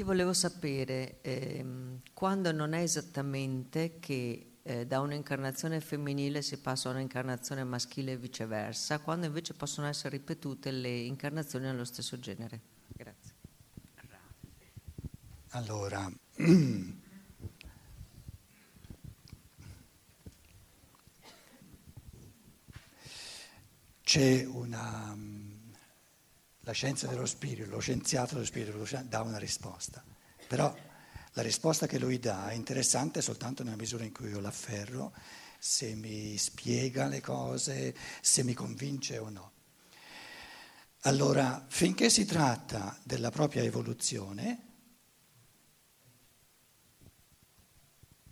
Io 0.00 0.06
volevo 0.06 0.32
sapere 0.32 1.20
ehm, 1.20 2.00
quando 2.14 2.52
non 2.52 2.72
è 2.72 2.80
esattamente 2.80 3.98
che 4.00 4.60
eh, 4.62 4.86
da 4.86 5.00
un'incarnazione 5.00 5.78
femminile 5.82 6.40
si 6.40 6.56
passa 6.56 6.88
a 6.88 6.92
un'incarnazione 6.92 7.64
maschile 7.64 8.12
e 8.12 8.16
viceversa, 8.16 9.00
quando 9.00 9.26
invece 9.26 9.52
possono 9.52 9.88
essere 9.88 10.16
ripetute 10.16 10.70
le 10.70 11.00
incarnazioni 11.00 11.66
nello 11.66 11.84
stesso 11.84 12.18
genere. 12.18 12.60
Grazie. 12.96 13.34
Allora, 15.50 16.10
c'è 24.02 24.46
una... 24.46 25.09
la 26.60 26.72
scienza 26.72 27.06
dello 27.06 27.26
spirito, 27.26 27.70
lo 27.70 27.80
scienziato 27.80 28.34
dello 28.34 28.46
spirito 28.46 28.84
dà 29.04 29.22
una 29.22 29.38
risposta, 29.38 30.04
però 30.46 30.74
la 31.32 31.42
risposta 31.42 31.86
che 31.86 31.98
lui 31.98 32.18
dà 32.18 32.50
è 32.50 32.54
interessante 32.54 33.22
soltanto 33.22 33.62
nella 33.62 33.76
misura 33.76 34.04
in 34.04 34.12
cui 34.12 34.28
io 34.28 34.40
l'afferro, 34.40 35.14
se 35.58 35.94
mi 35.94 36.36
spiega 36.36 37.06
le 37.06 37.20
cose, 37.20 37.94
se 38.20 38.42
mi 38.42 38.54
convince 38.54 39.18
o 39.18 39.28
no. 39.28 39.52
Allora, 41.04 41.64
finché 41.68 42.10
si 42.10 42.24
tratta 42.24 42.98
della 43.04 43.30
propria 43.30 43.62
evoluzione, 43.62 44.66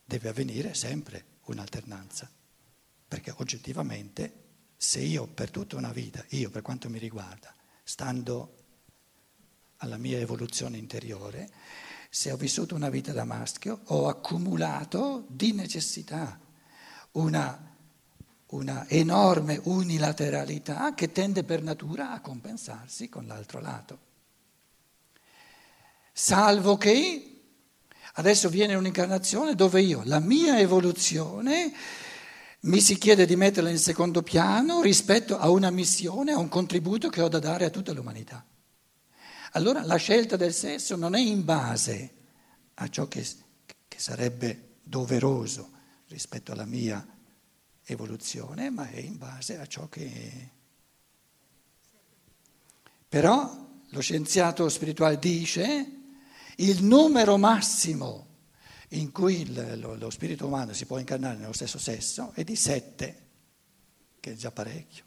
deve 0.04 0.28
avvenire 0.28 0.74
sempre 0.74 1.38
un'alternanza, 1.44 2.30
perché 3.06 3.32
oggettivamente 3.36 4.46
se 4.76 5.00
io 5.00 5.26
per 5.26 5.50
tutta 5.50 5.76
una 5.76 5.92
vita, 5.92 6.24
io 6.30 6.50
per 6.50 6.62
quanto 6.62 6.88
mi 6.88 6.98
riguarda, 6.98 7.54
stando 7.88 8.56
alla 9.78 9.96
mia 9.96 10.18
evoluzione 10.18 10.76
interiore, 10.76 11.48
se 12.10 12.30
ho 12.30 12.36
vissuto 12.36 12.74
una 12.74 12.90
vita 12.90 13.12
da 13.12 13.24
maschio, 13.24 13.80
ho 13.86 14.08
accumulato 14.08 15.24
di 15.26 15.54
necessità 15.54 16.38
una, 17.12 17.74
una 18.48 18.86
enorme 18.88 19.58
unilateralità 19.64 20.92
che 20.92 21.12
tende 21.12 21.44
per 21.44 21.62
natura 21.62 22.10
a 22.10 22.20
compensarsi 22.20 23.08
con 23.08 23.26
l'altro 23.26 23.58
lato. 23.58 23.98
Salvo 26.12 26.76
che 26.76 27.40
adesso 28.12 28.50
viene 28.50 28.74
un'incarnazione 28.74 29.54
dove 29.54 29.80
io, 29.80 30.02
la 30.04 30.20
mia 30.20 30.60
evoluzione, 30.60 31.72
mi 32.60 32.80
si 32.80 32.98
chiede 32.98 33.24
di 33.24 33.36
metterla 33.36 33.70
in 33.70 33.78
secondo 33.78 34.22
piano 34.22 34.82
rispetto 34.82 35.38
a 35.38 35.48
una 35.48 35.70
missione, 35.70 36.32
a 36.32 36.38
un 36.38 36.48
contributo 36.48 37.08
che 37.08 37.20
ho 37.20 37.28
da 37.28 37.38
dare 37.38 37.64
a 37.64 37.70
tutta 37.70 37.92
l'umanità. 37.92 38.44
Allora 39.52 39.82
la 39.84 39.96
scelta 39.96 40.36
del 40.36 40.52
sesso 40.52 40.96
non 40.96 41.14
è 41.14 41.20
in 41.20 41.44
base 41.44 42.14
a 42.74 42.88
ciò 42.88 43.06
che, 43.06 43.24
che 43.86 43.98
sarebbe 43.98 44.76
doveroso 44.82 45.70
rispetto 46.08 46.52
alla 46.52 46.64
mia 46.64 47.06
evoluzione, 47.84 48.70
ma 48.70 48.88
è 48.88 48.98
in 48.98 49.16
base 49.16 49.58
a 49.58 49.66
ciò 49.66 49.88
che... 49.88 50.56
Però 53.08 53.66
lo 53.88 54.00
scienziato 54.00 54.68
spirituale 54.68 55.18
dice 55.18 55.92
il 56.56 56.84
numero 56.84 57.38
massimo 57.38 58.27
in 58.88 59.12
cui 59.12 59.42
il, 59.42 59.78
lo, 59.80 59.96
lo 59.96 60.10
spirito 60.10 60.46
umano 60.46 60.72
si 60.72 60.86
può 60.86 60.98
incarnare 60.98 61.36
nello 61.36 61.52
stesso 61.52 61.78
sesso 61.78 62.32
è 62.34 62.44
di 62.44 62.56
sette, 62.56 63.26
che 64.20 64.32
è 64.32 64.34
già 64.34 64.50
parecchio. 64.50 65.04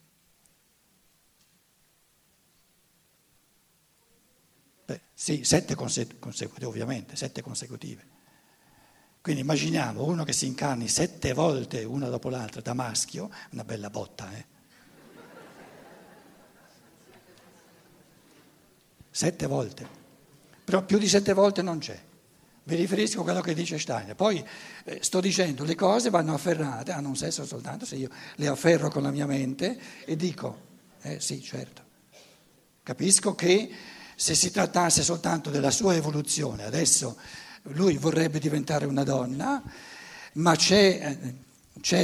Beh, 4.85 5.02
sì, 5.13 5.43
sette 5.43 5.75
consecutive, 5.75 6.65
ovviamente, 6.65 7.15
sette 7.15 7.41
consecutive. 7.41 8.09
Quindi 9.21 9.41
immaginiamo 9.41 10.03
uno 10.03 10.23
che 10.23 10.33
si 10.33 10.47
incarni 10.47 10.87
sette 10.87 11.33
volte 11.33 11.83
una 11.83 12.09
dopo 12.09 12.29
l'altra 12.29 12.61
da 12.61 12.73
maschio, 12.73 13.30
una 13.52 13.64
bella 13.64 13.89
botta, 13.89 14.36
eh? 14.36 14.45
Sette 19.11 19.45
volte. 19.45 19.87
Però 20.64 20.83
più 20.83 20.97
di 20.97 21.08
sette 21.08 21.33
volte 21.33 21.61
non 21.61 21.80
c'è. 21.80 22.09
Mi 22.71 22.77
riferisco 22.77 23.20
a 23.20 23.23
quello 23.23 23.42
che 23.42 23.54
dice 23.54 23.77
Steiner. 23.77 24.15
Poi 24.15 24.42
eh, 24.86 24.99
sto 25.02 25.20
dicendo, 25.20 25.65
le 25.65 25.76
cose 25.76 26.09
vanno 26.09 26.33
afferrate, 26.33 26.93
hanno 26.93 27.09
un 27.09 27.17
senso 27.17 27.45
soltanto 27.45 27.86
se 27.86 27.98
io 27.98 28.08
le 28.36 28.48
afferro 28.48 28.89
con 28.89 29.04
la 29.04 29.11
mia 29.11 29.26
mente 29.26 29.77
e 30.05 30.15
dico, 30.15 30.58
eh 31.02 31.20
sì, 31.20 31.42
certo. 31.42 31.83
Capisco 32.82 33.36
che 33.36 33.70
se 34.15 34.36
si 34.36 34.52
trattasse 34.52 35.04
soltanto 35.04 35.49
della 35.49 35.70
sua 35.70 35.95
evoluzione, 35.95 36.64
adesso 36.64 37.17
lui 37.64 37.98
vorrebbe 37.98 38.39
diventare 38.39 38.86
una 38.86 39.03
donna, 39.03 39.61
ma 40.36 40.55
c'è, 40.55 41.17
c'è 41.20 41.33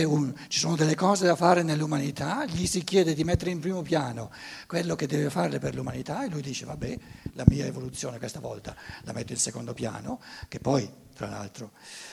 un, 0.03 0.33
ci 0.47 0.59
sono 0.59 0.75
delle 0.75 0.95
cose 0.95 1.25
da 1.25 1.35
fare 1.35 1.63
nell'umanità, 1.63 2.45
gli 2.45 2.65
si 2.65 2.83
chiede 2.83 3.13
di 3.13 3.23
mettere 3.23 3.51
in 3.51 3.59
primo 3.59 3.81
piano 3.81 4.31
quello 4.65 4.95
che 4.95 5.07
deve 5.07 5.29
fare 5.29 5.59
per 5.59 5.75
l'umanità 5.75 6.25
e 6.25 6.29
lui 6.29 6.41
dice 6.41 6.65
vabbè, 6.65 6.99
la 7.33 7.43
mia 7.47 7.65
evoluzione 7.65 8.17
questa 8.17 8.39
volta 8.39 8.75
la 9.03 9.13
metto 9.13 9.33
in 9.33 9.39
secondo 9.39 9.73
piano, 9.73 10.21
che 10.47 10.59
poi 10.59 10.89
tra 11.13 11.29
l'altro 11.29 11.71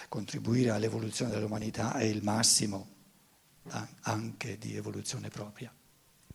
contribuire 0.08 0.70
all'evoluzione 0.70 1.30
dell'umanità 1.30 1.94
è 1.94 2.04
il 2.04 2.22
massimo 2.22 2.92
anche 4.02 4.58
di 4.58 4.76
evoluzione 4.76 5.28
propria, 5.28 5.72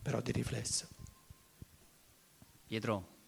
però 0.01 0.21
di 0.21 0.31
riflesso. 0.31 0.87
Pietro. 2.65 3.18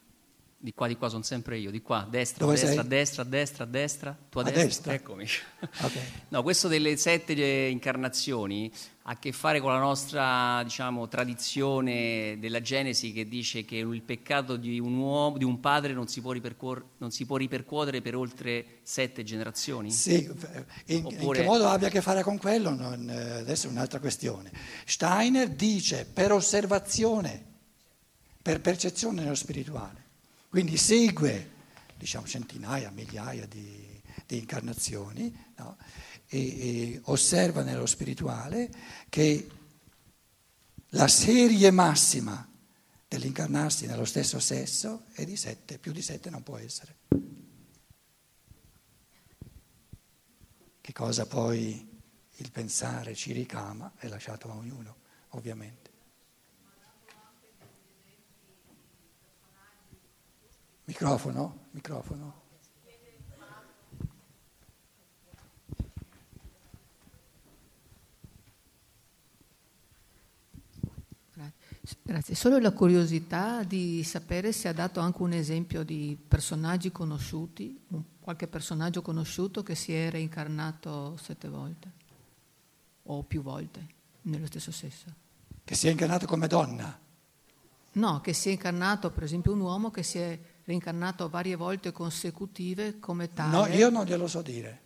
Di 0.64 0.76
qua, 0.76 0.86
di 0.86 0.96
qua 0.96 1.10
sono 1.10 1.24
sempre 1.24 1.58
io, 1.58 1.72
di 1.72 1.82
qua, 1.82 2.06
destra, 2.08 2.46
Dove 2.46 2.56
destra, 2.56 2.82
sei? 2.82 2.88
destra, 2.88 3.24
destra, 3.24 3.66
destra, 3.66 4.18
tu 4.30 4.38
a, 4.38 4.42
A 4.42 4.46
destra. 4.46 4.64
destra? 4.64 4.94
Eccomi. 4.94 5.26
Okay. 5.82 6.02
No, 6.30 6.44
questo 6.44 6.68
delle 6.68 6.98
sette 6.98 7.34
incarnazioni 7.34 8.72
ha 9.04 9.12
a 9.12 9.18
che 9.18 9.32
fare 9.32 9.60
con 9.60 9.72
la 9.72 9.80
nostra, 9.80 10.62
diciamo, 10.64 11.08
tradizione 11.08 12.38
della 12.40 12.62
Genesi 12.62 13.12
che 13.12 13.28
dice 13.28 13.66
che 13.66 13.78
il 13.78 14.02
peccato 14.04 14.56
di 14.56 14.80
un, 14.80 14.98
uomo, 14.98 15.38
di 15.38 15.44
un 15.44 15.60
padre 15.60 15.94
non 15.94 16.08
si, 16.08 16.22
può 16.22 16.34
non 16.98 17.10
si 17.10 17.26
può 17.26 17.38
ripercuotere 17.38 18.02
per 18.02 18.16
oltre 18.16 18.80
sette 18.84 19.24
generazioni? 19.24 19.90
Sì, 19.90 20.30
in, 20.86 21.06
Oppure... 21.06 21.40
in 21.40 21.44
che 21.44 21.50
modo 21.50 21.68
abbia 21.68 21.88
a 21.88 21.92
che 21.92 22.02
fare 22.02 22.22
con 22.22 22.38
quello 22.38 22.76
non, 22.76 23.10
eh, 23.10 23.40
adesso 23.40 23.68
è 23.68 23.72
un'altra 23.72 24.00
questione. 24.00 24.52
Steiner 24.86 25.50
dice 25.50 26.06
per 26.06 26.32
osservazione, 26.32 27.44
per 28.40 28.62
percezione 28.62 29.24
nello 29.24 29.36
spirituale. 29.36 30.10
Quindi 30.52 30.76
segue 30.76 31.50
diciamo, 31.96 32.28
centinaia, 32.28 32.92
migliaia 32.92 33.46
di, 33.46 34.02
di 34.26 34.38
incarnazioni 34.38 35.34
no? 35.56 35.78
e, 36.28 36.40
e 36.40 37.02
osserva 37.06 37.64
nello 37.64 37.86
spirituale 37.86 38.70
che 39.08 39.48
la 40.90 41.08
serie 41.08 41.72
massima 41.72 42.46
dell'incarnarsi 43.08 43.86
nello 43.86 44.04
stesso 44.04 44.42
sesso 44.42 45.04
è 45.14 45.24
di 45.24 45.38
sette, 45.38 45.78
più 45.78 45.94
di 45.94 46.02
sette 46.02 46.30
non 46.30 46.44
può 46.44 46.58
essere. 46.58 46.98
Che 50.82 50.92
cosa 50.92 51.26
poi 51.28 52.02
il 52.36 52.52
pensare 52.52 53.16
ci 53.16 53.32
ricama 53.32 53.94
è 53.96 54.10
lasciato 54.10 54.52
a 54.52 54.56
ognuno, 54.56 54.98
ovviamente. 55.30 55.81
Microfono? 60.92 61.68
Microfono? 61.72 62.40
Grazie, 72.04 72.36
solo 72.36 72.60
la 72.60 72.72
curiosità 72.72 73.64
di 73.64 74.04
sapere 74.04 74.52
se 74.52 74.68
ha 74.68 74.74
dato 74.74 75.00
anche 75.00 75.22
un 75.22 75.32
esempio 75.32 75.84
di 75.84 76.18
personaggi 76.28 76.92
conosciuti, 76.92 77.86
qualche 78.20 78.48
personaggio 78.48 79.02
conosciuto 79.02 79.64
che 79.64 79.76
si 79.76 79.94
è 79.94 80.10
reincarnato 80.10 81.16
sette 81.18 81.48
volte 81.48 81.92
o 83.04 83.24
più 83.24 83.42
volte 83.42 83.88
nello 84.24 84.46
stesso 84.46 84.72
sesso. 84.72 85.06
Che 85.64 85.74
si 85.74 85.88
è 85.88 85.92
incarnato 85.92 86.28
come 86.28 86.48
donna? 86.48 87.00
No, 87.94 88.22
che 88.22 88.34
si 88.34 88.50
è 88.50 88.52
incarnato, 88.52 89.10
per 89.10 89.24
esempio, 89.24 89.54
un 89.54 89.62
uomo 89.62 89.90
che 89.90 90.04
si 90.04 90.18
è 90.18 90.40
reincarnato 90.72 91.30
varie 91.30 91.56
volte 91.56 91.92
consecutive 91.92 93.00
come 93.00 93.34
tale. 93.34 93.52
No, 93.52 93.66
io 93.68 93.90
non 93.90 94.06
glielo 94.06 94.28
so 94.28 94.42
dire. 94.42 94.84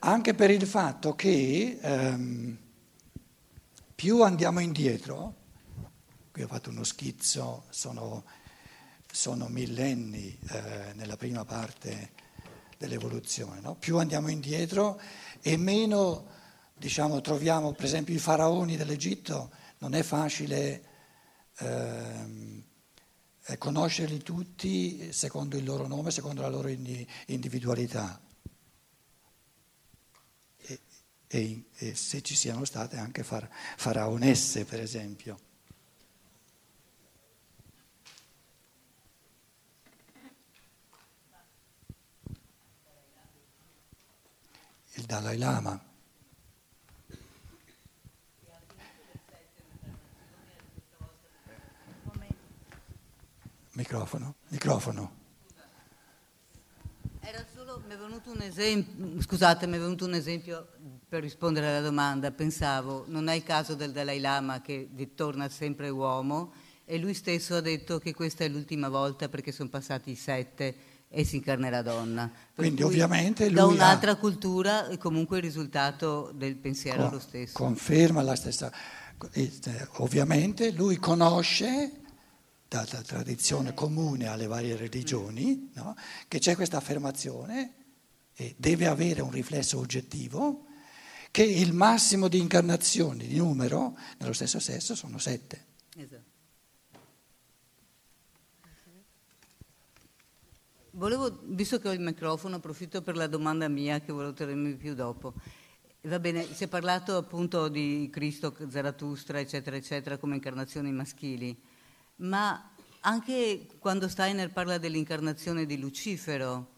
Anche 0.00 0.34
per 0.34 0.50
il 0.50 0.66
fatto 0.66 1.14
che 1.14 1.78
ehm, 1.80 2.56
più 3.94 4.22
andiamo 4.22 4.60
indietro, 4.60 5.34
qui 6.30 6.42
ho 6.42 6.46
fatto 6.46 6.70
uno 6.70 6.84
schizzo, 6.84 7.64
sono, 7.70 8.24
sono 9.10 9.48
millenni 9.48 10.38
eh, 10.50 10.92
nella 10.94 11.16
prima 11.16 11.44
parte 11.44 12.12
dell'evoluzione, 12.76 13.60
no? 13.60 13.76
più 13.76 13.98
andiamo 13.98 14.28
indietro 14.28 15.00
e 15.40 15.56
meno 15.56 16.26
diciamo, 16.76 17.20
troviamo, 17.20 17.72
per 17.72 17.84
esempio, 17.84 18.14
i 18.14 18.18
faraoni 18.18 18.76
dell'Egitto, 18.76 19.50
non 19.78 19.94
è 19.94 20.02
facile 20.02 20.84
ehm, 21.58 22.63
eh, 23.46 23.58
conoscerli 23.58 24.22
tutti 24.22 25.12
secondo 25.12 25.56
il 25.56 25.64
loro 25.64 25.86
nome, 25.86 26.10
secondo 26.10 26.40
la 26.40 26.48
loro 26.48 26.68
individualità. 26.68 28.20
E, 30.56 30.80
e, 31.26 31.64
e 31.76 31.94
se 31.94 32.22
ci 32.22 32.34
siano 32.34 32.64
state 32.64 32.96
anche 32.96 33.22
far, 33.22 33.48
faraonesse, 33.76 34.64
per 34.64 34.80
esempio. 34.80 35.38
Il 44.96 45.04
Dalai 45.06 45.36
Lama. 45.36 45.93
Microfono, 53.74 54.36
microfono. 54.48 55.22
Era 57.20 57.44
solo, 57.52 57.82
mi 57.86 57.94
è 57.94 57.96
venuto 57.96 58.30
un 58.30 58.40
esempio, 58.40 59.20
scusate, 59.20 59.66
mi 59.66 59.76
è 59.76 59.80
venuto 59.80 60.04
un 60.04 60.14
esempio 60.14 60.68
per 61.08 61.22
rispondere 61.22 61.68
alla 61.68 61.80
domanda. 61.80 62.30
Pensavo, 62.30 63.04
non 63.08 63.26
è 63.28 63.34
il 63.34 63.42
caso 63.42 63.74
del 63.74 63.90
Dalai 63.90 64.20
Lama 64.20 64.60
che 64.60 64.88
torna 65.16 65.48
sempre 65.48 65.88
uomo 65.88 66.52
e 66.84 66.98
lui 66.98 67.14
stesso 67.14 67.56
ha 67.56 67.60
detto 67.60 67.98
che 67.98 68.14
questa 68.14 68.44
è 68.44 68.48
l'ultima 68.48 68.88
volta 68.88 69.28
perché 69.28 69.50
sono 69.50 69.70
passati 69.70 70.14
sette 70.14 70.74
e 71.08 71.24
si 71.24 71.36
incarnerà 71.36 71.82
donna. 71.82 72.28
Per 72.28 72.64
Quindi 72.64 72.82
ovviamente 72.82 73.46
lui 73.46 73.54
da 73.54 73.66
un'altra 73.66 74.12
ha... 74.12 74.16
cultura 74.16 74.86
è 74.88 74.98
comunque 74.98 75.38
il 75.38 75.42
risultato 75.42 76.30
del 76.32 76.54
pensiero 76.56 77.02
con, 77.02 77.12
lo 77.12 77.18
stesso. 77.18 77.52
Conferma 77.54 78.22
la 78.22 78.36
stessa. 78.36 78.70
Eh, 79.32 79.50
ovviamente 79.96 80.70
lui 80.70 80.96
conosce 80.98 82.02
data 82.74 83.00
tradizione 83.02 83.72
comune 83.72 84.26
alle 84.26 84.48
varie 84.48 84.74
religioni, 84.74 85.70
no? 85.74 85.94
che 86.26 86.40
c'è 86.40 86.56
questa 86.56 86.78
affermazione 86.78 87.74
e 88.34 88.56
deve 88.58 88.88
avere 88.88 89.22
un 89.22 89.30
riflesso 89.30 89.78
oggettivo 89.78 90.66
che 91.30 91.44
il 91.44 91.72
massimo 91.72 92.26
di 92.26 92.38
incarnazioni 92.38 93.28
di 93.28 93.36
numero 93.36 93.96
nello 94.18 94.32
stesso 94.32 94.58
sesso 94.58 94.96
sono 94.96 95.18
sette. 95.18 95.66
Esatto. 95.96 96.32
Volevo, 100.90 101.42
visto 101.44 101.78
che 101.78 101.88
ho 101.88 101.92
il 101.92 102.00
microfono, 102.00 102.56
approfitto 102.56 103.02
per 103.02 103.16
la 103.16 103.28
domanda 103.28 103.68
mia 103.68 104.00
che 104.00 104.12
volevo 104.12 104.32
tenermi 104.32 104.74
più 104.74 104.94
dopo. 104.94 105.34
Va 106.02 106.18
bene, 106.18 106.52
si 106.52 106.64
è 106.64 106.68
parlato 106.68 107.16
appunto 107.16 107.68
di 107.68 108.08
Cristo, 108.12 108.54
Zarathustra, 108.68 109.38
eccetera, 109.38 109.76
eccetera, 109.76 110.18
come 110.18 110.34
incarnazioni 110.34 110.90
maschili 110.92 111.56
ma 112.16 112.70
anche 113.00 113.66
quando 113.78 114.08
Steiner 114.08 114.50
parla 114.50 114.78
dell'incarnazione 114.78 115.66
di 115.66 115.78
Lucifero 115.78 116.72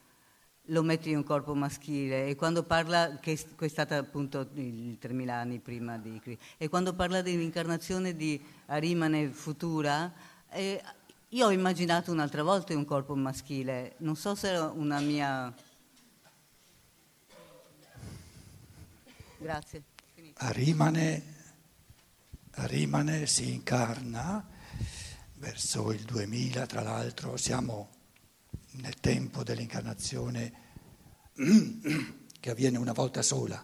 lo 0.71 0.83
mette 0.83 1.11
in 1.11 1.19
un 1.19 1.25
corpo 1.25 1.55
maschile 1.55 2.27
e 2.27 2.35
quando 2.35 2.65
parla, 2.65 3.19
che 3.21 3.39
è 3.57 3.69
stata 3.69 3.97
appunto 3.97 4.49
i 4.55 4.99
3.000 5.01 5.29
anni 5.29 5.59
prima 5.61 5.97
di 5.99 6.19
Cristo, 6.19 6.45
e 6.57 6.69
quando 6.69 6.93
parla 6.95 7.23
dell'incarnazione 7.23 8.17
di 8.17 8.43
Arimane 8.67 9.29
futura, 9.29 10.13
eh, 10.51 10.83
io 11.29 11.47
ho 11.47 11.53
immaginato 11.53 12.11
un'altra 12.11 12.43
volta 12.43 12.75
un 12.75 12.85
corpo 12.85 13.15
maschile, 13.15 13.95
non 13.99 14.17
so 14.17 14.35
se 14.35 14.49
era 14.49 14.71
una 14.71 14.99
mia... 15.01 15.55
Grazie. 19.39 19.83
Arimane, 20.39 21.23
Arimane 22.53 23.27
si 23.27 23.53
incarna 23.53 24.55
verso 25.39 25.93
il 25.93 26.03
2000, 26.03 26.67
tra 26.67 26.83
l'altro 26.83 27.37
siamo 27.37 27.91
nel 28.73 28.97
tempo 29.01 29.43
dell'incarnazione 29.43 30.53
che 32.41 32.51
avviene 32.51 32.79
una 32.79 32.93
volta 32.93 33.23
sola 33.23 33.63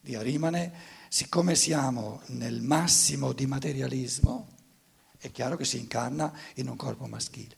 di 0.00 0.14
Arimane, 0.14 0.72
siccome 1.08 1.54
siamo 1.54 2.22
nel 2.26 2.60
massimo 2.60 3.32
di 3.32 3.46
materialismo, 3.46 4.48
è 5.18 5.30
chiaro 5.30 5.56
che 5.56 5.64
si 5.64 5.78
incarna 5.78 6.32
in 6.54 6.68
un 6.68 6.76
corpo 6.76 7.06
maschile. 7.06 7.56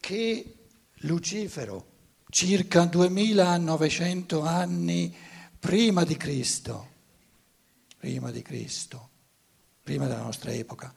Che 0.00 0.54
Lucifero, 0.98 1.92
circa 2.28 2.84
2900 2.84 4.42
anni 4.42 5.14
prima 5.58 6.04
di 6.04 6.16
Cristo, 6.16 6.88
prima 7.98 8.30
di 8.30 8.40
Cristo, 8.42 9.10
prima 9.82 10.06
della 10.06 10.22
nostra 10.22 10.50
epoca, 10.52 10.94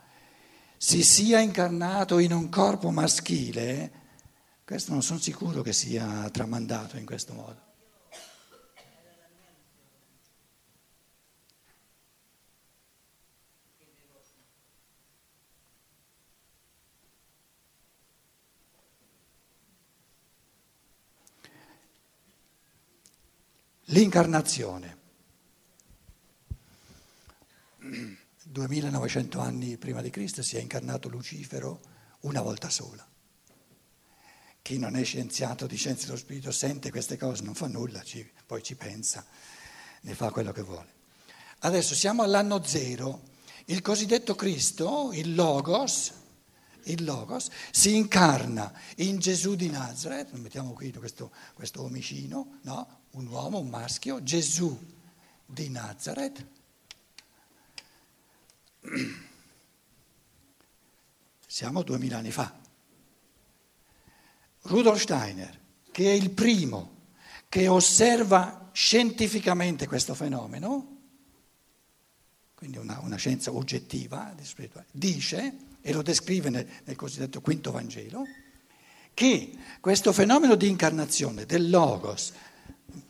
si 0.77 1.03
sia 1.03 1.39
incarnato 1.39 2.19
in 2.19 2.31
un 2.31 2.49
corpo 2.49 2.91
maschile, 2.91 3.91
questo 4.63 4.91
non 4.91 5.01
sono 5.01 5.19
sicuro 5.19 5.61
che 5.61 5.73
sia 5.73 6.29
tramandato 6.29 6.97
in 6.97 7.05
questo 7.05 7.33
modo. 7.33 7.65
L'incarnazione. 23.89 25.06
2900 28.49 29.39
anni 29.39 29.77
prima 29.77 30.01
di 30.01 30.09
Cristo 30.09 30.41
si 30.41 30.57
è 30.57 30.59
incarnato 30.59 31.09
Lucifero 31.09 31.81
una 32.21 32.41
volta 32.41 32.69
sola. 32.69 33.05
Chi 34.61 34.77
non 34.77 34.95
è 34.95 35.03
scienziato 35.03 35.67
di 35.67 35.75
scienze 35.75 36.05
dello 36.05 36.17
spirito 36.17 36.51
sente 36.51 36.91
queste 36.91 37.17
cose, 37.17 37.43
non 37.43 37.55
fa 37.55 37.67
nulla, 37.67 38.03
ci, 38.03 38.29
poi 38.45 38.63
ci 38.63 38.75
pensa, 38.75 39.25
ne 40.01 40.13
fa 40.13 40.31
quello 40.31 40.51
che 40.51 40.61
vuole. 40.61 40.95
Adesso 41.59 41.95
siamo 41.95 42.23
all'anno 42.23 42.63
zero, 42.63 43.21
il 43.65 43.81
cosiddetto 43.81 44.35
Cristo, 44.35 45.11
il 45.13 45.35
Logos, 45.35 46.13
il 46.83 47.03
Logos, 47.03 47.49
si 47.71 47.95
incarna 47.95 48.71
in 48.97 49.19
Gesù 49.19 49.55
di 49.55 49.69
Nazareth, 49.69 50.31
mettiamo 50.33 50.73
qui 50.73 50.91
questo, 50.93 51.31
questo 51.53 51.83
omicino, 51.83 52.59
no? 52.63 52.99
un 53.11 53.27
uomo, 53.27 53.59
un 53.59 53.69
maschio, 53.69 54.23
Gesù 54.23 54.77
di 55.45 55.69
Nazareth, 55.69 56.45
siamo 61.45 61.83
duemila 61.83 62.17
anni 62.17 62.31
fa. 62.31 62.53
Rudolf 64.63 65.01
Steiner, 65.01 65.59
che 65.91 66.11
è 66.11 66.13
il 66.13 66.29
primo 66.31 66.95
che 67.49 67.67
osserva 67.67 68.69
scientificamente 68.73 69.87
questo 69.87 70.13
fenomeno, 70.13 70.95
quindi 72.53 72.77
una, 72.77 72.99
una 73.01 73.15
scienza 73.15 73.51
oggettiva, 73.53 74.35
dice, 74.91 75.57
e 75.81 75.93
lo 75.93 76.01
descrive 76.01 76.49
nel, 76.49 76.67
nel 76.83 76.95
cosiddetto 76.95 77.39
quinto 77.39 77.71
Vangelo, 77.71 78.23
che 79.13 79.55
questo 79.79 80.11
fenomeno 80.11 80.55
di 80.55 80.67
incarnazione 80.67 81.45
del 81.45 81.69
logos, 81.69 82.33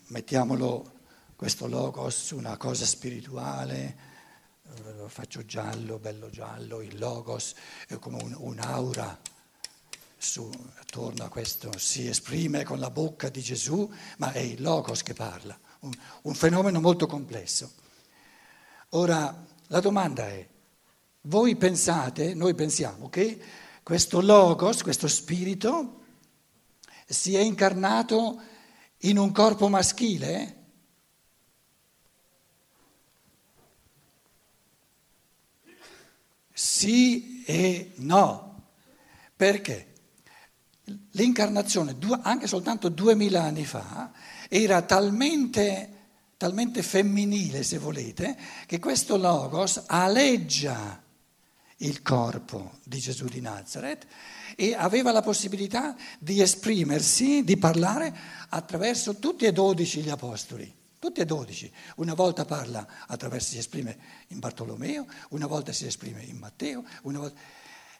mettiamolo 0.07 0.93
questo 1.35 1.67
logos 1.67 2.31
una 2.31 2.55
cosa 2.57 2.85
spirituale, 2.85 4.06
lo 4.95 5.07
faccio 5.07 5.45
giallo, 5.45 5.99
bello 5.99 6.29
giallo, 6.29 6.81
il 6.81 6.97
logos 6.97 7.55
è 7.87 7.97
come 7.99 8.21
un, 8.21 8.35
un'aura 8.37 9.19
su, 10.17 10.49
attorno 10.79 11.23
a 11.23 11.29
questo, 11.29 11.77
si 11.77 12.07
esprime 12.07 12.63
con 12.63 12.79
la 12.79 12.89
bocca 12.89 13.29
di 13.29 13.41
Gesù, 13.41 13.89
ma 14.17 14.31
è 14.31 14.39
il 14.39 14.61
logos 14.61 15.03
che 15.03 15.13
parla, 15.13 15.57
un, 15.81 15.91
un 16.23 16.33
fenomeno 16.33 16.81
molto 16.81 17.05
complesso. 17.05 17.71
Ora, 18.89 19.45
la 19.67 19.79
domanda 19.79 20.27
è, 20.27 20.47
voi 21.21 21.55
pensate, 21.55 22.33
noi 22.33 22.55
pensiamo 22.55 23.09
che 23.09 23.39
questo 23.83 24.21
logos, 24.21 24.81
questo 24.81 25.07
spirito, 25.07 26.01
si 27.05 27.35
è 27.35 27.39
incarnato 27.39 28.41
in 29.01 29.17
un 29.17 29.31
corpo 29.31 29.69
maschile? 29.69 30.56
Sì 36.57 37.43
e 37.45 37.91
no. 37.97 38.63
Perché? 39.35 39.93
L'incarnazione, 41.11 41.95
anche 42.23 42.47
soltanto 42.47 42.89
duemila 42.89 43.43
anni 43.43 43.63
fa, 43.63 44.11
era 44.49 44.81
talmente, 44.81 45.89
talmente 46.35 46.81
femminile, 46.81 47.61
se 47.61 47.77
volete, 47.77 48.35
che 48.65 48.79
questo 48.79 49.17
Logos 49.17 49.83
aleggia 49.85 50.99
il 51.77 52.01
corpo 52.01 52.79
di 52.83 52.97
Gesù 52.97 53.25
di 53.25 53.39
Nazareth 53.39 54.07
e 54.55 54.73
aveva 54.73 55.11
la 55.11 55.21
possibilità 55.21 55.95
di 56.17 56.41
esprimersi, 56.41 57.43
di 57.43 57.57
parlare 57.57 58.11
attraverso 58.49 59.17
tutti 59.17 59.45
e 59.45 59.51
dodici 59.51 60.01
gli 60.01 60.09
apostoli. 60.09 60.73
Tutti 60.99 61.21
e 61.21 61.25
dodici. 61.25 61.71
Una 61.97 62.13
volta 62.13 62.45
parla 62.45 63.05
attraverso, 63.07 63.51
si 63.51 63.57
esprime 63.57 63.97
in 64.29 64.39
Bartolomeo, 64.39 65.05
una 65.29 65.45
volta 65.45 65.71
si 65.71 65.85
esprime 65.85 66.23
in 66.23 66.37
Matteo, 66.37 66.83
volta... 67.03 67.39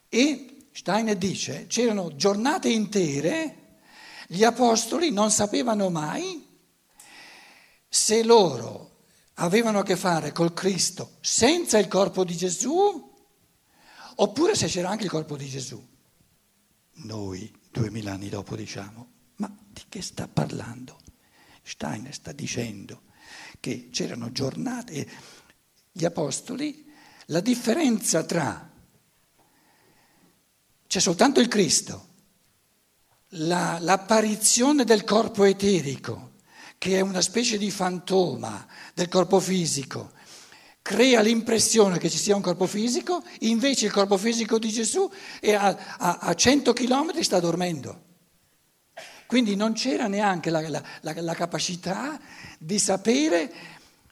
e 0.08 0.68
Steiner 0.72 1.16
dice, 1.16 1.66
c'erano 1.66 2.14
giornate 2.16 2.68
intere, 2.68 3.78
gli 4.26 4.44
apostoli 4.44 5.10
non 5.10 5.30
sapevano 5.30 5.90
mai 5.90 6.46
se 7.88 8.22
loro 8.22 9.04
avevano 9.34 9.78
a 9.78 9.82
che 9.82 9.96
fare 9.96 10.32
col 10.32 10.52
Cristo 10.52 11.16
senza 11.20 11.78
il 11.78 11.88
corpo 11.88 12.24
di 12.24 12.36
Gesù 12.36 13.16
oppure 14.16 14.54
se 14.54 14.66
c'era 14.66 14.90
anche 14.90 15.04
il 15.04 15.10
corpo 15.10 15.36
di 15.36 15.48
Gesù. 15.48 15.84
Noi, 17.04 17.52
duemila 17.70 18.12
anni 18.12 18.28
dopo, 18.28 18.56
diciamo, 18.56 19.12
ma 19.36 19.56
di 19.68 19.82
che 19.88 20.02
sta 20.02 20.26
parlando? 20.26 20.98
Steiner 21.68 22.14
sta 22.14 22.32
dicendo 22.32 23.02
che 23.60 23.90
c'erano 23.90 24.32
giornate, 24.32 25.06
gli 25.92 26.04
apostoli, 26.04 26.86
la 27.26 27.40
differenza 27.40 28.24
tra 28.24 28.70
c'è 30.86 31.00
soltanto 31.00 31.40
il 31.40 31.48
Cristo, 31.48 32.06
la, 33.32 33.76
l'apparizione 33.80 34.84
del 34.84 35.04
corpo 35.04 35.44
eterico, 35.44 36.36
che 36.78 36.96
è 36.96 37.00
una 37.00 37.20
specie 37.20 37.58
di 37.58 37.70
fantoma 37.70 38.66
del 38.94 39.08
corpo 39.08 39.38
fisico, 39.38 40.12
crea 40.80 41.20
l'impressione 41.20 41.98
che 41.98 42.08
ci 42.08 42.16
sia 42.16 42.34
un 42.34 42.40
corpo 42.40 42.66
fisico, 42.66 43.22
invece 43.40 43.84
il 43.84 43.92
corpo 43.92 44.16
fisico 44.16 44.58
di 44.58 44.70
Gesù 44.70 45.10
è 45.40 45.52
a, 45.52 45.76
a, 45.98 46.18
a 46.18 46.34
100 46.34 46.72
km 46.72 47.20
sta 47.20 47.38
dormendo. 47.40 48.06
Quindi 49.28 49.56
non 49.56 49.74
c'era 49.74 50.06
neanche 50.06 50.48
la, 50.48 50.66
la, 50.70 50.82
la, 51.02 51.20
la 51.20 51.34
capacità 51.34 52.18
di 52.58 52.78
sapere, 52.78 53.52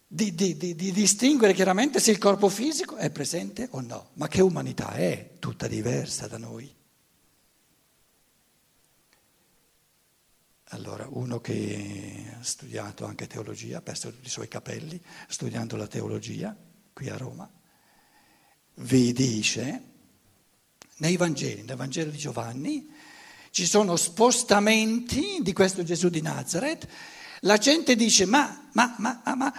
di, 0.07 0.35
di, 0.35 0.59
di, 0.59 0.75
di, 0.75 0.93
distinguere 0.93 1.55
chiaramente 1.55 2.01
se 2.01 2.11
il 2.11 2.19
corpo 2.19 2.51
fisico 2.51 2.97
è 2.97 3.09
presente 3.09 3.67
o 3.71 3.81
no. 3.81 4.11
Ma 4.17 4.29
che 4.29 4.43
umanità 4.43 4.93
è 4.93 5.31
tutta 5.39 5.69
diversa 5.69 6.29
da 6.29 6.37
noi. 6.37 6.71
Allora, 10.65 11.07
uno 11.09 11.41
che 11.41 12.35
ha 12.39 12.43
studiato 12.43 13.07
anche 13.07 13.27
teologia, 13.27 13.79
ha 13.79 13.81
perso 13.81 14.13
i 14.21 14.29
suoi 14.29 14.49
capelli 14.49 15.03
studiando 15.29 15.77
la 15.77 15.87
teologia 15.87 16.55
qui 16.93 17.09
a 17.09 17.17
Roma, 17.17 17.51
vi 18.75 19.15
dice, 19.15 19.83
nei 20.97 21.17
Vangeli, 21.17 21.63
nel 21.63 21.77
Vangelo 21.77 22.11
di 22.11 22.19
Giovanni, 22.19 22.93
ci 23.57 23.65
sono 23.65 23.97
spostamenti 23.97 25.39
di 25.41 25.55
questo 25.55 25.83
Gesù 25.83 26.11
di 26.11 26.21
Nazareth, 26.21 26.87
la 27.41 27.57
gente 27.57 27.97
dice, 27.97 28.27
ma, 28.27 28.69
ma, 28.73 28.95
ma, 28.99 29.23
ma, 29.35 29.51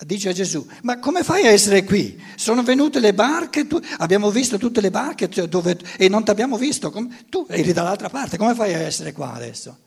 dice 0.00 0.28
a 0.28 0.32
Gesù, 0.34 0.68
ma 0.82 0.98
come 0.98 1.24
fai 1.24 1.46
a 1.46 1.50
essere 1.50 1.82
qui? 1.82 2.22
Sono 2.34 2.62
venute 2.62 3.00
le 3.00 3.14
barche, 3.14 3.66
tu, 3.66 3.80
abbiamo 3.96 4.30
visto 4.30 4.58
tutte 4.58 4.82
le 4.82 4.90
barche 4.90 5.30
dove, 5.48 5.78
e 5.96 6.06
non 6.10 6.22
ti 6.22 6.32
abbiamo 6.32 6.58
visto, 6.58 6.92
tu 7.30 7.46
eri 7.48 7.72
dall'altra 7.72 8.10
parte, 8.10 8.36
come 8.36 8.54
fai 8.54 8.74
a 8.74 8.80
essere 8.80 9.12
qua 9.12 9.32
adesso? 9.32 9.78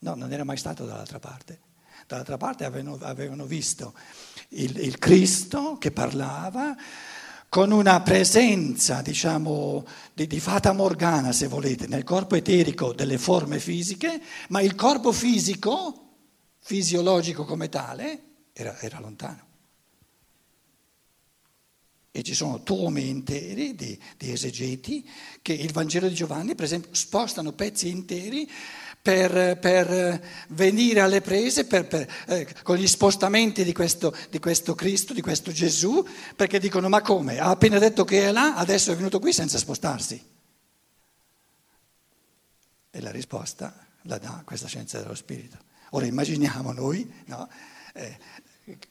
No, 0.00 0.16
non 0.16 0.32
era 0.32 0.42
mai 0.42 0.56
stato 0.56 0.84
dall'altra 0.84 1.20
parte. 1.20 1.60
Dall'altra 2.04 2.36
parte 2.36 2.64
avevano, 2.64 2.98
avevano 3.02 3.44
visto 3.44 3.94
il, 4.48 4.76
il 4.76 4.98
Cristo 4.98 5.78
che 5.78 5.92
parlava, 5.92 6.74
con 7.48 7.70
una 7.70 8.02
presenza, 8.02 9.00
diciamo, 9.00 9.86
di, 10.12 10.26
di, 10.26 10.38
fata 10.38 10.72
morgana, 10.72 11.32
se 11.32 11.48
volete, 11.48 11.86
nel 11.86 12.04
corpo 12.04 12.34
eterico 12.34 12.92
delle 12.92 13.16
forme 13.16 13.58
fisiche, 13.58 14.20
ma 14.48 14.60
il 14.60 14.74
corpo 14.74 15.12
fisico, 15.12 16.08
fisiologico 16.58 17.44
come 17.44 17.68
tale, 17.68 18.22
era, 18.52 18.78
era 18.80 19.00
lontano. 19.00 19.46
E 22.10 22.22
ci 22.22 22.34
sono 22.34 22.62
tomi 22.62 23.08
interi 23.08 23.74
di, 23.74 23.98
di 24.16 24.32
esegeti 24.32 25.08
che 25.40 25.52
il 25.52 25.72
Vangelo 25.72 26.08
di 26.08 26.14
Giovanni, 26.14 26.54
per 26.54 26.64
esempio, 26.64 26.92
spostano 26.92 27.52
pezzi 27.52 27.88
interi 27.88 28.50
per, 29.08 29.58
per 29.58 30.22
venire 30.48 31.00
alle 31.00 31.22
prese 31.22 31.64
per, 31.64 31.86
per, 31.86 32.06
eh, 32.26 32.46
con 32.62 32.76
gli 32.76 32.86
spostamenti 32.86 33.64
di 33.64 33.72
questo, 33.72 34.14
di 34.28 34.38
questo, 34.38 34.74
Cristo, 34.74 35.14
di 35.14 35.22
questo 35.22 35.50
Gesù, 35.50 36.06
perché 36.36 36.58
dicono 36.58 36.90
ma 36.90 37.00
come? 37.00 37.38
Ha 37.38 37.48
appena 37.48 37.78
detto 37.78 38.04
che 38.04 38.28
è 38.28 38.32
là, 38.32 38.54
adesso 38.54 38.92
è 38.92 38.96
venuto 38.96 39.18
qui 39.18 39.32
senza 39.32 39.56
spostarsi. 39.56 40.22
E 42.90 43.00
la 43.00 43.10
risposta 43.10 43.74
la 44.02 44.18
dà 44.18 44.42
questa 44.44 44.66
scienza 44.66 45.00
dello 45.00 45.14
spirito. 45.14 45.56
Ora 45.92 46.04
immaginiamo 46.04 46.72
noi 46.72 47.10
no, 47.26 47.48
eh, 47.94 48.18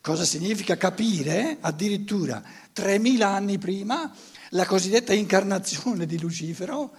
cosa 0.02 0.26
significa 0.26 0.78
capire 0.78 1.58
addirittura 1.60 2.42
3000 2.74 3.28
anni 3.28 3.60
prima 3.60 4.12
la 4.50 4.66
cosiddetta 4.66 5.14
incarnazione 5.14 6.08
di 6.08 6.20
Lucifero, 6.20 6.92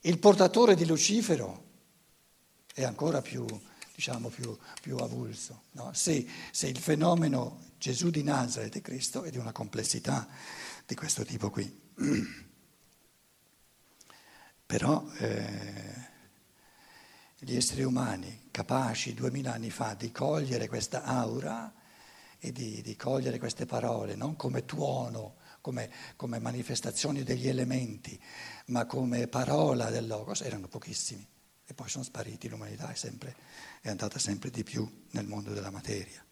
il 0.00 0.18
portatore 0.18 0.74
di 0.74 0.86
Lucifero 0.86 1.66
è 2.78 2.84
ancora 2.84 3.20
più, 3.20 3.44
diciamo, 3.92 4.28
più, 4.28 4.56
più 4.80 4.96
avulso. 4.98 5.62
No? 5.72 5.92
Se, 5.92 6.24
se, 6.52 6.68
il 6.68 6.78
fenomeno 6.78 7.72
Gesù 7.76 8.10
di 8.10 8.22
Nazareth 8.22 8.76
e 8.76 8.80
Cristo 8.80 9.24
è 9.24 9.30
di 9.30 9.38
una 9.38 9.50
complessità 9.50 10.28
di 10.86 10.94
questo 10.94 11.24
tipo 11.24 11.50
qui. 11.50 11.80
Però 14.64 15.04
eh, 15.18 16.06
gli 17.38 17.56
esseri 17.56 17.82
umani 17.82 18.46
capaci 18.52 19.12
duemila 19.12 19.54
anni 19.54 19.70
fa 19.70 19.94
di 19.94 20.12
cogliere 20.12 20.68
questa 20.68 21.02
aura 21.02 21.74
e 22.38 22.52
di, 22.52 22.80
di 22.80 22.94
cogliere 22.94 23.40
queste 23.40 23.66
parole 23.66 24.14
non 24.14 24.36
come 24.36 24.64
tuono, 24.64 25.38
come, 25.60 25.90
come 26.14 26.38
manifestazioni 26.38 27.24
degli 27.24 27.48
elementi, 27.48 28.20
ma 28.66 28.86
come 28.86 29.26
parola 29.26 29.90
del 29.90 30.06
Logos, 30.06 30.42
erano 30.42 30.68
pochissimi 30.68 31.26
e 31.70 31.74
poi 31.74 31.88
sono 31.90 32.02
spariti, 32.02 32.48
l'umanità 32.48 32.90
è, 32.90 32.94
sempre, 32.94 33.36
è 33.82 33.90
andata 33.90 34.18
sempre 34.18 34.48
di 34.48 34.64
più 34.64 34.90
nel 35.10 35.26
mondo 35.26 35.52
della 35.52 35.70
materia. 35.70 36.24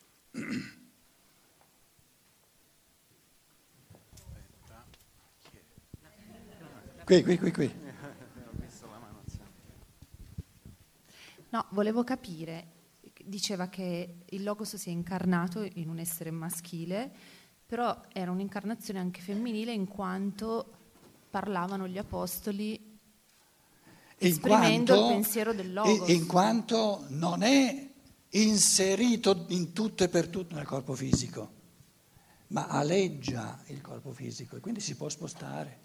Qui, 7.04 7.22
qui, 7.22 7.38
qui, 7.38 7.52
qui. 7.52 7.74
No, 11.50 11.66
volevo 11.70 12.02
capire, 12.02 12.68
diceva 13.22 13.68
che 13.68 14.24
il 14.24 14.42
Logos 14.42 14.76
si 14.76 14.88
è 14.88 14.92
incarnato 14.92 15.62
in 15.74 15.90
un 15.90 15.98
essere 15.98 16.30
maschile, 16.30 17.12
però 17.66 18.00
era 18.10 18.30
un'incarnazione 18.30 19.00
anche 19.00 19.20
femminile 19.20 19.72
in 19.72 19.86
quanto 19.86 20.72
parlavano 21.28 21.86
gli 21.86 21.98
apostoli 21.98 22.85
in 24.18 24.40
quanto, 24.40 24.94
il 24.94 25.12
pensiero 25.12 25.52
del 25.52 25.72
Logos. 25.72 26.08
In 26.08 26.26
quanto 26.26 27.04
non 27.08 27.42
è 27.42 27.90
inserito 28.30 29.44
in 29.48 29.72
tutto 29.72 30.04
e 30.04 30.08
per 30.08 30.28
tutto 30.28 30.54
nel 30.54 30.66
corpo 30.66 30.94
fisico, 30.94 31.52
ma 32.48 32.66
aleggia 32.66 33.62
il 33.66 33.80
corpo 33.80 34.12
fisico 34.12 34.56
e 34.56 34.60
quindi 34.60 34.80
si 34.80 34.96
può 34.96 35.08
spostare, 35.08 35.80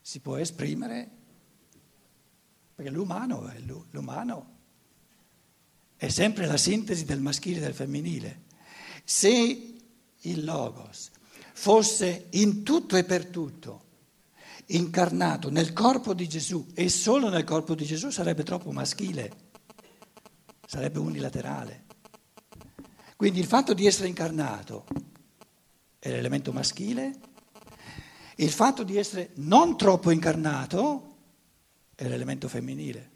si 0.00 0.20
può 0.20 0.36
esprimere, 0.36 1.10
perché 2.74 2.90
l'umano 2.90 3.48
è, 3.48 3.58
l'umano 3.90 4.58
è 5.96 6.08
sempre 6.08 6.46
la 6.46 6.56
sintesi 6.56 7.04
del 7.04 7.20
maschile 7.20 7.58
e 7.58 7.60
del 7.60 7.74
femminile. 7.74 8.44
Se 9.04 9.76
il 10.20 10.44
Logos 10.44 11.10
fosse 11.52 12.28
in 12.30 12.62
tutto 12.62 12.96
e 12.96 13.04
per 13.04 13.26
tutto, 13.26 13.88
incarnato 14.70 15.50
nel 15.50 15.72
corpo 15.72 16.14
di 16.14 16.28
Gesù 16.28 16.66
e 16.74 16.88
solo 16.88 17.28
nel 17.28 17.44
corpo 17.44 17.74
di 17.74 17.84
Gesù 17.84 18.10
sarebbe 18.10 18.42
troppo 18.42 18.72
maschile, 18.72 19.30
sarebbe 20.66 20.98
unilaterale. 20.98 21.84
Quindi 23.16 23.40
il 23.40 23.46
fatto 23.46 23.74
di 23.74 23.86
essere 23.86 24.08
incarnato 24.08 24.86
è 25.98 26.08
l'elemento 26.08 26.52
maschile, 26.52 27.18
il 28.36 28.50
fatto 28.50 28.82
di 28.82 28.96
essere 28.96 29.30
non 29.36 29.76
troppo 29.76 30.10
incarnato 30.10 31.16
è 31.94 32.08
l'elemento 32.08 32.48
femminile. 32.48 33.10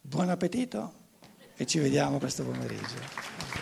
Buon 0.00 0.30
appetito 0.30 0.94
e 1.54 1.66
ci 1.66 1.78
vediamo 1.78 2.18
questo 2.18 2.42
pomeriggio. 2.42 3.59